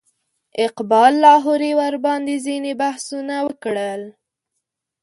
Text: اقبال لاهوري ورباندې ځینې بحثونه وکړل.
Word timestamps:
اقبال 0.65 1.13
لاهوري 1.25 1.71
ورباندې 1.79 2.35
ځینې 2.45 2.71
بحثونه 2.81 3.35
وکړل. 3.47 4.01